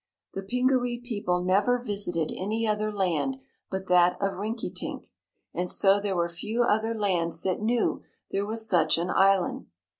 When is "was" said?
8.47-8.67